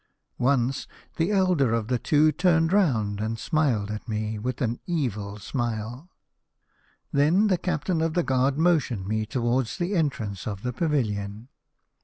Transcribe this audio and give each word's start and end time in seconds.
Once 0.39 0.87
the 1.17 1.31
elder 1.31 1.73
of 1.75 1.87
the 1.87 1.99
two 1.99 2.31
turned 2.31 2.73
round, 2.73 3.19
and 3.21 3.37
smiled 3.37 3.91
at 3.91 4.07
me 4.09 4.39
with 4.39 4.59
an 4.59 4.79
evil 4.87 5.37
smile." 5.37 6.09
Then 7.11 7.49
the 7.49 7.57
captain 7.59 8.01
of 8.01 8.15
the 8.15 8.23
guard 8.23 8.57
motioned 8.57 9.07
me 9.07 9.27
towards 9.27 9.77
the 9.77 9.95
entrance 9.95 10.47
of 10.47 10.63
the 10.63 10.73
pavilion. 10.73 11.49